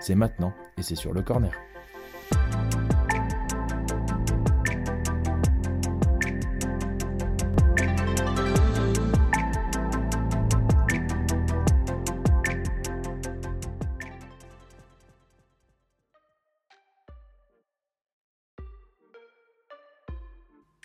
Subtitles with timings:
[0.00, 1.52] c'est maintenant et c'est sur le corner.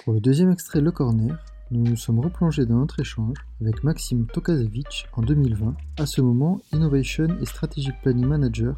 [0.03, 1.37] Pour le deuxième extrait Le Corner,
[1.71, 6.59] nous nous sommes replongés dans notre échange avec Maxime Tokazevich en 2020, à ce moment
[6.73, 8.75] Innovation et Strategic Planning Manager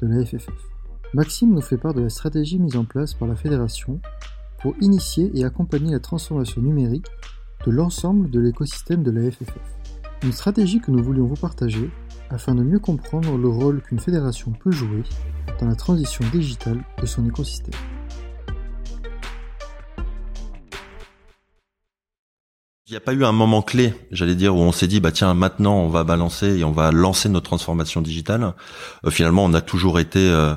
[0.00, 0.54] de la FFF.
[1.12, 4.00] Maxime nous fait part de la stratégie mise en place par la fédération
[4.60, 7.06] pour initier et accompagner la transformation numérique
[7.66, 9.58] de l'ensemble de l'écosystème de la FFF.
[10.22, 11.90] Une stratégie que nous voulions vous partager
[12.30, 15.02] afin de mieux comprendre le rôle qu'une fédération peut jouer
[15.58, 17.74] dans la transition digitale de son écosystème.
[22.88, 25.10] Il n'y a pas eu un moment clé, j'allais dire, où on s'est dit bah
[25.10, 28.54] tiens maintenant on va balancer et on va lancer notre transformation digitale.
[29.04, 30.54] Euh, finalement, on a toujours été, euh,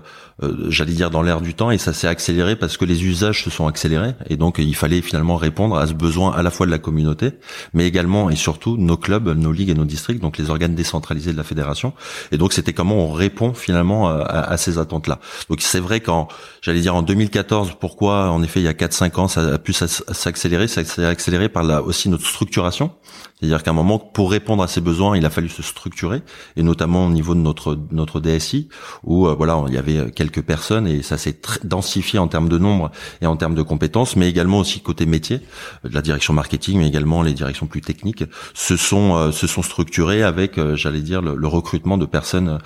[0.67, 3.49] j'allais dire, dans l'air du temps et ça s'est accéléré parce que les usages se
[3.49, 6.71] sont accélérés et donc il fallait finalement répondre à ce besoin à la fois de
[6.71, 7.31] la communauté,
[7.73, 11.31] mais également et surtout nos clubs, nos ligues et nos districts, donc les organes décentralisés
[11.31, 11.93] de la fédération.
[12.31, 15.19] Et donc c'était comment on répond finalement à, à ces attentes-là.
[15.49, 16.27] Donc c'est vrai qu'en,
[16.61, 19.73] j'allais dire en 2014, pourquoi en effet il y a 4-5 ans ça a pu
[19.73, 22.91] s'accélérer, ça s'est accéléré par là aussi notre structuration.
[23.39, 26.23] C'est-à-dire qu'à un moment, pour répondre à ces besoins, il a fallu se structurer,
[26.57, 28.67] et notamment au niveau de notre notre DSI,
[29.03, 32.57] où euh, voilà, il y avait quelques personnes et ça s'est densifié en termes de
[32.57, 35.39] nombre et en termes de compétences, mais également aussi côté métier,
[35.85, 39.61] de la direction marketing, mais également les directions plus techniques, se sont euh, se sont
[39.61, 42.59] structurées avec, euh, j'allais dire, le, le, recrutement de personnes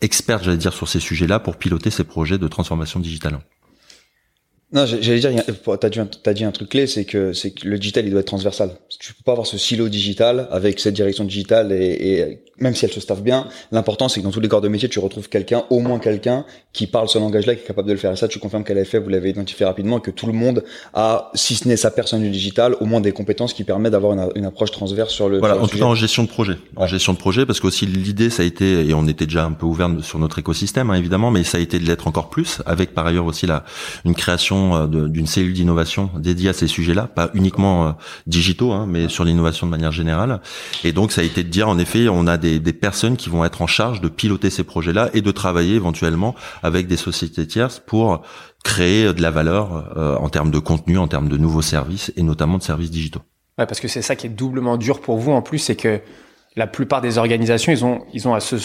[0.00, 3.40] expertes, j'allais dire, sur ces sujets-là pour piloter ces projets de transformation digitale.
[4.70, 5.32] Non, j'allais dire,
[5.80, 8.20] t'as dit, as dit un truc clé, c'est que c'est que le digital, il doit
[8.20, 8.72] être transversal.
[9.00, 12.84] Tu peux pas avoir ce silo digital avec cette direction digitale et, et même si
[12.84, 15.28] elle se staffe bien, l'important c'est que dans tous les corps de métier, tu retrouves
[15.28, 18.12] quelqu'un, au moins quelqu'un qui parle ce langage-là, qui est capable de le faire.
[18.12, 20.64] Et ça, tu confirmes qu'elle a fait, vous l'avez identifié rapidement, que tout le monde
[20.92, 24.12] a, si ce n'est sa personne du digital, au moins des compétences qui permettent d'avoir
[24.12, 25.38] une, une, approche transverse sur le.
[25.38, 28.30] Voilà, en tout cas en gestion de projet, en gestion de projet, parce qu'aussi l'idée,
[28.30, 31.30] ça a été, et on était déjà un peu ouvert sur notre écosystème, hein, évidemment,
[31.30, 33.64] mais ça a été de l'être encore plus, avec par ailleurs aussi la
[34.04, 37.92] une création euh, d'une cellule d'innovation dédiée à ces sujets-là, pas uniquement euh,
[38.26, 40.40] digitaux, hein, mais sur l'innovation de manière générale.
[40.84, 43.44] Et donc, ça a été de dire, en effet, on a des, personnes qui vont
[43.44, 47.80] être en charge de piloter ces projets-là et de travailler éventuellement avec des sociétés tierces
[47.84, 48.22] pour
[48.62, 52.22] créer de la valeur euh, en termes de contenu, en termes de nouveaux services et
[52.22, 53.22] notamment de services digitaux.
[53.58, 56.00] Ouais, parce que c'est ça qui est doublement dur pour vous en plus, c'est que
[56.58, 58.56] la plupart des organisations, ils ont, ils ont à se,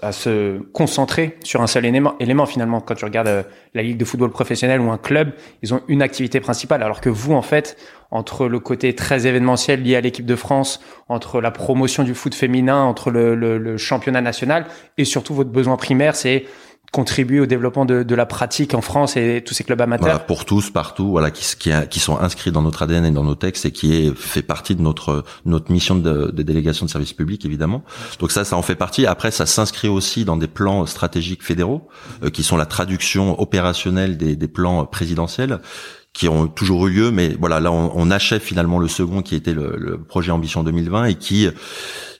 [0.00, 2.80] à se concentrer sur un seul élément, finalement.
[2.80, 3.42] Quand tu regardes euh,
[3.74, 7.10] la ligue de football professionnel ou un club, ils ont une activité principale, alors que
[7.10, 7.76] vous, en fait,
[8.10, 10.80] entre le côté très événementiel lié à l'équipe de France,
[11.10, 14.64] entre la promotion du foot féminin, entre le championnat national,
[14.96, 16.46] et surtout votre besoin primaire, c'est
[16.92, 20.18] contribuer au développement de, de, la pratique en France et tous ces clubs amateurs voilà,
[20.18, 23.34] Pour tous, partout, voilà, qui, qui, qui, sont inscrits dans notre ADN et dans nos
[23.34, 27.14] textes et qui est, fait partie de notre notre mission de, de délégation de service
[27.14, 27.82] public, évidemment.
[28.20, 29.06] Donc ça, ça en fait partie.
[29.06, 31.88] Après, ça s'inscrit aussi dans des plans stratégiques fédéraux,
[32.22, 35.60] euh, qui sont la traduction opérationnelle des, des plans présidentiels
[36.12, 39.34] qui ont toujours eu lieu, mais voilà, là on, on achève finalement le second qui
[39.34, 41.48] était le, le projet Ambition 2020 et qui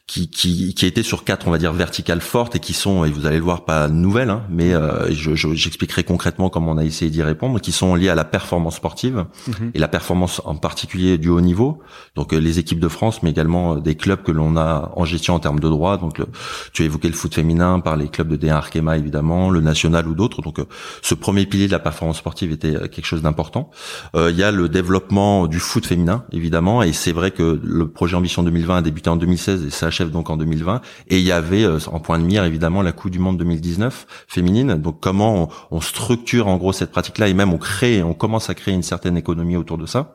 [0.07, 3.11] qui, qui, qui était sur quatre, on va dire, verticales fortes et qui sont, et
[3.11, 6.85] vous allez le voir, pas nouvelles, hein, mais euh, j'expliquerai je, concrètement comment on a
[6.85, 9.71] essayé d'y répondre, qui sont liées à la performance sportive mhm.
[9.75, 11.79] et la performance en particulier du haut niveau.
[12.17, 15.05] Donc euh, les équipes de France, mais également euh, des clubs que l'on a en
[15.05, 15.97] gestion en termes de droits.
[15.97, 16.27] Donc le,
[16.73, 20.09] tu as évoqué le foot féminin par les clubs de D1 Arkema évidemment, le national
[20.09, 20.43] ou d'autres.
[20.43, 20.59] Donc
[21.01, 23.71] ce premier pilier de la performance sportive était quelque chose d'important.
[24.15, 28.17] Il y a le développement du foot féminin évidemment, et c'est vrai que le projet
[28.17, 31.33] Ambition 2020 a débuté en 2016 et ça achève donc en 2020 et il y
[31.33, 34.75] avait euh, en point de mire évidemment la Coupe du Monde 2019 féminine.
[34.75, 38.55] Donc comment on, structure en gros cette pratique-là et même on crée, on commence à
[38.55, 40.15] créer une certaine économie autour de ça.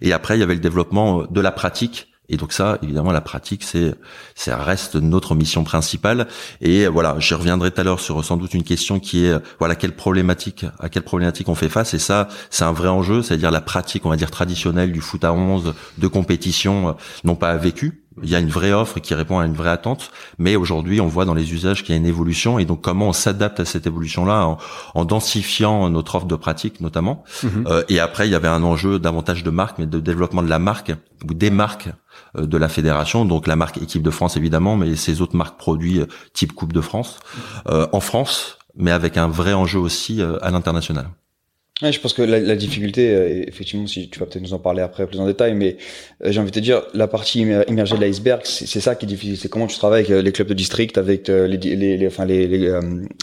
[0.00, 3.22] Et après il y avait le développement de la pratique et donc ça, évidemment, la
[3.22, 3.94] pratique, c'est,
[4.34, 6.28] ça reste notre mission principale.
[6.60, 9.74] Et voilà, j'y reviendrai tout à l'heure sur sans doute une question qui est, voilà,
[9.76, 11.94] quelle problématique, à quelle problématique on fait face.
[11.94, 15.24] Et ça, c'est un vrai enjeu, c'est-à-dire la pratique, on va dire traditionnelle du foot
[15.24, 19.38] à 11 de compétition, non pas vécue, Il y a une vraie offre qui répond
[19.38, 22.06] à une vraie attente, mais aujourd'hui, on voit dans les usages qu'il y a une
[22.06, 24.58] évolution et donc comment on s'adapte à cette évolution-là en,
[24.94, 27.24] en, densifiant notre offre de pratique notamment.
[27.42, 27.64] Mhm.
[27.66, 30.48] Euh, et après, il y avait un enjeu davantage de marque, mais de développement de
[30.48, 30.92] la marque
[31.28, 31.88] ou des marques
[32.36, 35.58] euh, de la fédération, donc la marque équipe de France évidemment, mais ces autres marques
[35.58, 37.20] produits euh, type Coupe de France
[37.68, 41.10] euh, en France, mais avec un vrai enjeu aussi à l'international.
[41.80, 44.82] Je pense que la, la difficulté, euh, effectivement, si tu vas peut-être nous en parler
[44.82, 45.76] après plus en détail, mais
[46.24, 49.08] euh, j'ai envie de te dire, la partie immergée de l'iceberg, c'est ça qui est
[49.08, 49.36] difficile.
[49.36, 52.24] C'est comment tu travailles avec euh, les clubs de district, avec les, les, les enfin
[52.24, 52.72] les, les,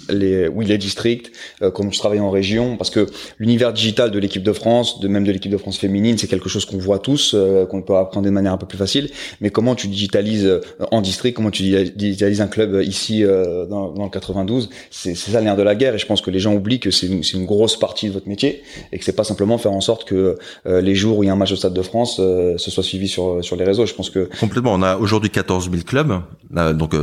[0.09, 1.31] les, oui les districts,
[1.73, 3.07] comment tu travailles en région, parce que
[3.39, 6.47] l'univers digital de l'équipe de France, de même de l'équipe de France féminine, c'est quelque
[6.47, 7.35] chose qu'on voit tous,
[7.69, 9.09] qu'on peut apprendre de manière un peu plus facile.
[9.41, 10.61] Mais comment tu digitalises
[10.91, 15.57] en district, comment tu digitalises un club ici dans, dans le 92, c'est ça l'air
[15.57, 15.95] de la guerre.
[15.95, 18.44] Et je pense que les gens oublient que c'est une grosse partie de votre métier
[18.91, 21.29] et que c'est pas simplement faire en sorte que euh, les jours où il y
[21.29, 23.85] a un match au Stade de France euh, ce soit suivi sur sur les réseaux.
[23.85, 24.73] Je pense que complètement.
[24.73, 26.21] On a aujourd'hui 14 000 clubs,
[26.57, 26.95] euh, donc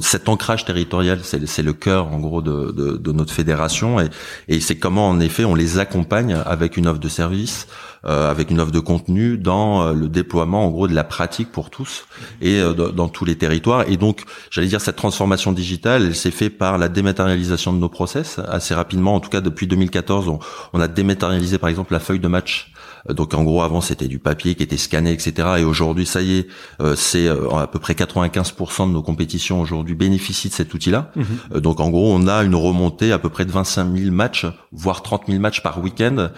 [0.00, 4.08] cet ancrage territorial, c'est le cœur en gros de, de, de notre fédération et,
[4.48, 7.66] et c'est comment en effet on les accompagne avec une offre de service.
[8.06, 11.68] Euh, avec une offre de contenu dans le déploiement en gros de la pratique pour
[11.68, 12.06] tous
[12.40, 12.62] et
[12.94, 13.84] dans tous les territoires.
[13.88, 17.90] Et donc, j'allais dire cette transformation digitale, elle s'est faite par la dématérialisation de nos
[17.90, 19.14] process assez rapidement.
[19.14, 20.38] En tout cas, depuis 2014, on,
[20.72, 24.08] on a dématérialiser par exemple la feuille de match euh, donc en gros avant c'était
[24.08, 25.48] du papier qui était scanné etc.
[25.58, 26.48] Et aujourd'hui ça y est,
[26.80, 31.10] euh, c'est euh, à peu près 95% de nos compétitions aujourd'hui bénéficient de cet outil-là.
[31.16, 31.60] Mhm.
[31.60, 35.02] donc en gros on a une remontée à peu près de 25 000 matchs, voire
[35.02, 36.30] 30 000 matchs par week-end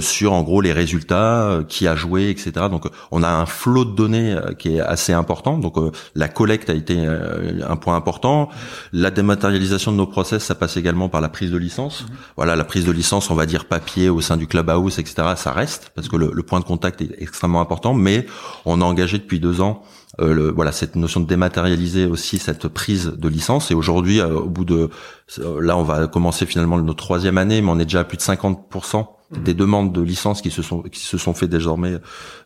[0.00, 2.52] sur en gros les résultats, qui a joué etc.
[2.70, 5.58] Donc on a un flot de données qui est assez important.
[5.58, 5.76] Donc
[6.14, 8.48] la collecte a été un point important.
[8.92, 12.02] La dématérialisation de nos process ça passe également par la prise de licence.
[12.02, 12.16] Mhm.
[12.36, 15.34] Voilà la prise de licence on va dire papier au sein du clubhouse etc.
[15.36, 18.26] Ça reste parce que le, point de contact est extrêmement important, mais
[18.64, 19.82] on a engagé depuis deux ans
[20.20, 23.70] euh, le, voilà cette notion de dématérialiser aussi cette prise de licence.
[23.70, 24.88] Et aujourd'hui, euh, au bout de
[25.38, 28.22] là, on va commencer finalement notre troisième année, mais on est déjà à plus de
[28.22, 29.42] 50% Mhm.
[29.42, 31.94] des demandes de licences qui se sont qui se sont fait désormais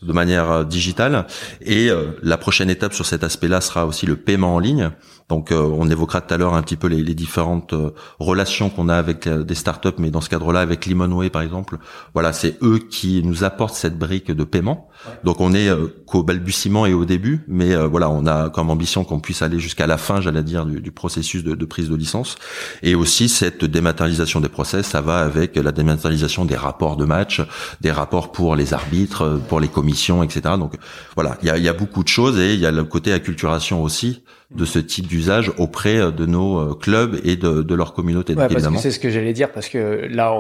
[0.01, 1.27] de manière euh, digitale
[1.61, 4.91] et euh, la prochaine étape sur cet aspect-là sera aussi le paiement en ligne.
[5.31, 7.75] Donc euh, on évoquera tout à l'heure un petit peu les, les différentes
[8.19, 11.79] relations qu'on a avec des startups mais dans ce cadre-là avec Limonway par exemple,
[12.13, 14.89] voilà, c'est eux qui nous apportent cette brique de paiement.
[15.25, 15.71] Donc on est
[16.07, 19.87] qu'au balbutiement et au début, mais voilà, on a comme ambition qu'on puisse aller jusqu'à
[19.87, 22.37] la fin, j'allais dire du, du processus de, de, prise de licence
[22.83, 27.41] et aussi cette dématérialisation des process, ça va avec la dématérialisation des rapports de match,
[27.81, 30.55] des rapports pour les arbitres, pour les commissions, etc.
[30.59, 30.75] Donc
[31.15, 33.13] voilà, il y a, y a, beaucoup de choses et il y a le côté
[33.13, 37.95] acculturation aussi de ce type d'usage auprès de nos euh, clubs et de, de leur
[37.95, 38.35] communauté.
[38.35, 40.33] Ouais, parce que c'est ce que j'allais dire, parce que là,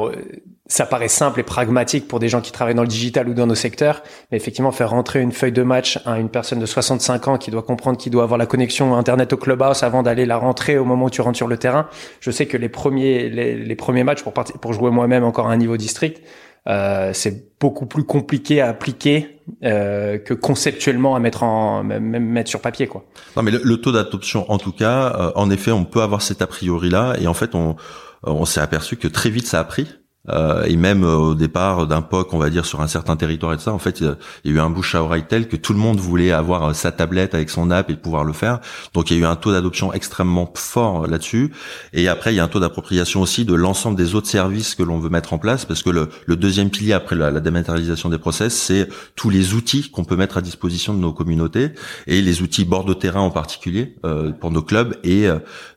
[0.71, 3.47] ça paraît simple et pragmatique pour des gens qui travaillent dans le digital ou dans
[3.47, 7.29] nos secteurs, mais effectivement, faire rentrer une feuille de match à une personne de 65
[7.29, 10.37] ans qui doit comprendre qu'il doit avoir la connexion Internet au clubhouse avant d'aller la
[10.37, 11.89] rentrer au moment où tu rentres sur le terrain.
[12.21, 15.53] Je sais que les premiers, les, les premiers matchs pour, pour jouer moi-même encore à
[15.53, 16.23] un niveau district,
[16.69, 22.51] euh, c'est beaucoup plus compliqué à appliquer euh, que conceptuellement à mettre en même mettre
[22.51, 23.05] sur papier quoi.
[23.37, 26.43] Non mais le, taux d'adoption en tout cas, euh, en effet, on peut avoir cet
[26.43, 27.77] a priori là et en fait on
[28.23, 29.89] on s'est aperçu que très vite ça a pris.
[30.29, 33.55] Euh, et même euh, au départ d'un POC, on va dire sur un certain territoire
[33.55, 34.07] et tout ça, en fait, il
[34.45, 36.73] y a eu un bouche à oreille tel que tout le monde voulait avoir euh,
[36.75, 38.61] sa tablette avec son app et pouvoir le faire.
[38.93, 41.53] Donc il y a eu un taux d'adoption extrêmement fort là-dessus.
[41.95, 44.83] Et après, il y a un taux d'appropriation aussi de l'ensemble des autres services que
[44.83, 48.11] l'on veut mettre en place, parce que le, le deuxième pilier après la, la dématérialisation
[48.11, 51.71] des process, c'est tous les outils qu'on peut mettre à disposition de nos communautés
[52.07, 55.29] et les outils bord de terrain en particulier euh, pour nos clubs et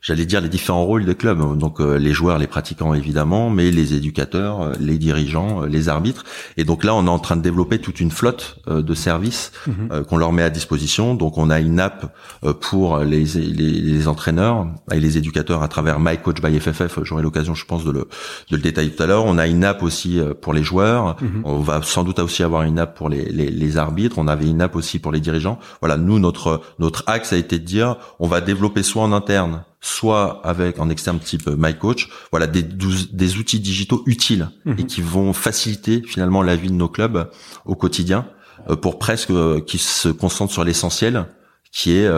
[0.02, 1.58] j'allais dire les différents rôles des clubs.
[1.58, 6.24] Donc les joueurs, les pratiquants évidemment, mais les éducateurs euh, les dirigeants, euh, les arbitres.
[6.56, 9.52] Et donc là, on est en train de développer toute une flotte euh, de services
[9.66, 10.04] mhm.
[10.04, 11.14] qu'on leur met à disposition.
[11.14, 12.14] Donc on a une app
[12.60, 17.00] pour les, les, entraîneurs et les éducateurs à travers My Coach by FFF.
[17.02, 18.08] J'aurai l'occasion, je pense, de le,
[18.50, 19.24] de le détailler tout à l'heure.
[19.24, 21.16] On a une app aussi pour les joueurs.
[21.20, 21.42] Mhm.
[21.44, 24.18] On va sans doute aussi avoir une app pour les, les, les, arbitres.
[24.18, 25.58] On avait une app aussi pour les dirigeants.
[25.80, 29.64] Voilà, nous, notre, notre axe a été de dire, on va développer soit en interne
[29.84, 34.76] soit avec en externe type euh, MyCoach, voilà des, des outils digitaux utiles mhm.
[34.78, 37.30] et qui vont faciliter finalement la vie de nos clubs
[37.66, 38.26] au quotidien
[38.70, 41.26] euh, pour presque euh, qui se concentrent sur l'essentiel
[41.70, 42.08] qui est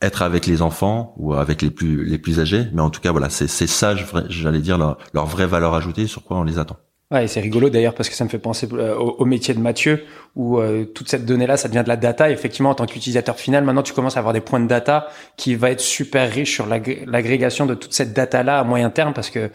[0.00, 3.12] être avec les enfants ou avec les plus les plus âgés mais en tout cas
[3.12, 3.94] voilà c'est c'est ça
[4.30, 6.78] j'allais dire leur, leur vraie valeur ajoutée sur quoi on les attend.
[7.12, 10.04] Ouais, c'est rigolo d'ailleurs parce que ça me fait penser euh, au, métier de Mathieu
[10.34, 12.30] où euh, toute cette donnée-là, ça devient de la data.
[12.30, 15.54] effectivement, en tant qu'utilisateur final, maintenant tu commences à avoir des points de data qui
[15.54, 19.50] va être super riche sur l'agrégation de toute cette data-là à moyen terme parce que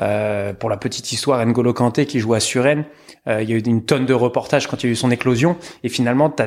[0.00, 2.84] euh, pour la petite histoire, N'Golo Kanté qui joue à Suren,
[3.26, 5.56] il y a eu une tonne de reportages quand il y a eu son éclosion
[5.84, 6.42] et finalement, tu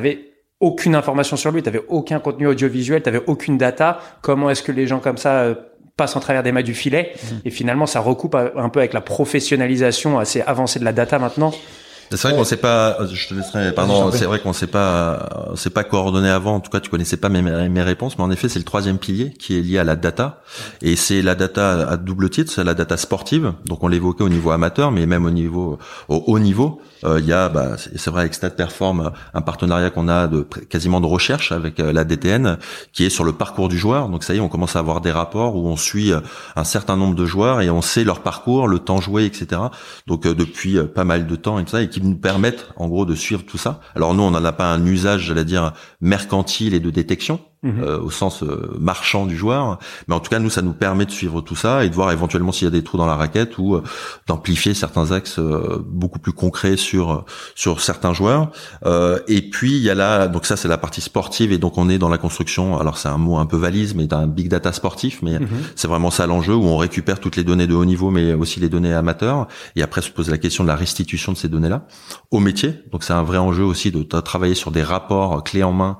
[0.60, 3.98] aucune information sur lui, tu aucun contenu audiovisuel, tu aucune data.
[4.20, 5.54] Comment est-ce que les gens comme ça
[5.96, 7.26] passent en travers des mailles du filet mmh.
[7.44, 11.52] Et finalement, ça recoupe un peu avec la professionnalisation assez avancée de la data maintenant.
[12.16, 12.98] C'est vrai qu'on sait pas.
[13.10, 13.72] Je te laisserai.
[13.72, 14.10] Pardon.
[14.12, 15.52] C'est vrai qu'on sait pas.
[15.56, 16.56] C'est pas coordonné avant.
[16.56, 18.98] En tout cas, tu connaissais pas mes, mes réponses, mais en effet, c'est le troisième
[18.98, 20.42] pilier qui est lié à la data.
[20.80, 22.52] Et c'est la data à double titre.
[22.52, 23.52] C'est la data sportive.
[23.66, 26.80] Donc on l'évoquait au niveau amateur, mais même au niveau au haut niveau.
[27.04, 30.42] Euh, il y a, bah, c'est vrai, avec Stat Perform, un partenariat qu'on a de
[30.68, 32.58] quasiment de recherche avec euh, la DTN,
[32.92, 34.08] qui est sur le parcours du joueur.
[34.08, 36.20] Donc ça y est, on commence à avoir des rapports où on suit euh,
[36.56, 39.60] un certain nombre de joueurs et on sait leur parcours, le temps joué, etc.
[40.06, 43.04] Donc depuis pas mal de temps et tout ça, et qui nous permettent en gros
[43.04, 43.80] de suivre tout ça.
[43.94, 47.84] Alors nous, on n'en a pas un usage, j'allais dire, mercantile et de détection, Mhm.
[47.84, 49.78] Euh, au sens euh, marchand du joueur.
[50.08, 52.10] Mais en tout cas, nous, ça nous permet de suivre tout ça et de voir
[52.10, 53.84] éventuellement s'il y a des trous dans la raquette ou euh,
[54.26, 55.38] d'amplifier certains axes
[55.86, 58.50] beaucoup plus concrets sur sur certains joueurs.
[59.28, 61.88] et puis il y a là, donc ça c'est la partie sportive et donc on
[61.88, 62.80] est dans la construction.
[62.80, 65.48] Alors c'est un mot un peu valise, mais d'un big data sportif, mais mhm.
[65.76, 68.58] c'est vraiment ça l'enjeu où on récupère toutes les données de haut niveau, mais aussi
[68.58, 69.46] les données amateurs.
[69.76, 71.86] Et après se pose la question de la restitution de ces données-là
[72.32, 72.82] au métier.
[72.90, 75.98] Donc c'est un vrai enjeu aussi de travailler sur des rapports clés en main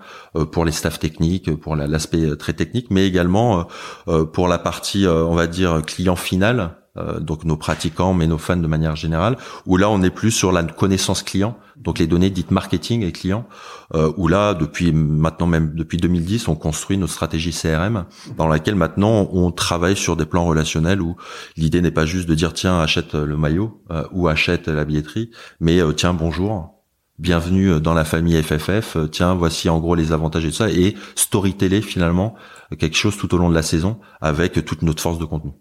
[0.50, 3.62] pour les staffs techniques pour l'aspect euh, très technique, mais également euh,
[4.08, 6.76] euh, pour la partie, on va dire, client final,
[7.20, 10.52] donc nos pratiquants, mais nos fans de manière générale, où là on est plus sur
[10.52, 13.46] la connaissance client, donc les données dites marketing et client,
[13.94, 18.04] où là depuis maintenant même depuis 2010 on construit notre stratégie CRM
[18.36, 21.16] dans laquelle maintenant on travaille sur des plans relationnels où
[21.56, 23.82] l'idée n'est pas juste de dire tiens achète le maillot
[24.12, 25.30] ou achète la billetterie,
[25.60, 26.81] mais tiens bonjour
[27.22, 30.56] bienvenue euh, dans la famille FFF, euh, tiens, voici en gros les avantages et tout
[30.56, 32.34] ça, et storyteller finalement
[32.78, 35.52] quelque chose tout au long de la saison avec toute notre force de contenu.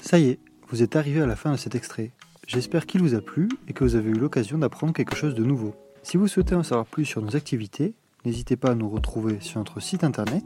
[0.00, 0.38] Ça y est,
[0.68, 2.12] vous êtes arrivé à la fin de cet extrait.
[2.46, 5.42] J'espère qu'il vous a plu et que vous avez eu l'occasion d'apprendre quelque chose de
[5.42, 5.74] nouveau.
[6.04, 9.58] Si vous souhaitez en savoir plus sur nos activités, n'hésitez pas à nous retrouver sur
[9.58, 10.44] notre site internet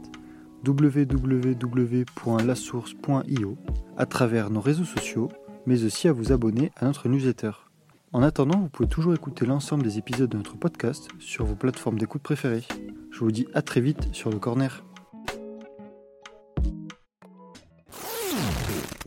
[0.65, 3.57] www.lasource.io,
[3.95, 5.29] à travers nos réseaux sociaux,
[5.67, 7.51] mais aussi à vous abonner à notre newsletter.
[8.13, 11.97] En attendant, vous pouvez toujours écouter l'ensemble des épisodes de notre podcast sur vos plateformes
[11.97, 12.63] d'écoute préférées.
[13.11, 14.85] Je vous dis à très vite sur le corner.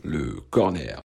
[0.03, 1.01] Le corner.